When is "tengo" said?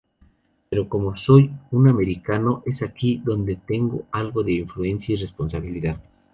3.55-4.07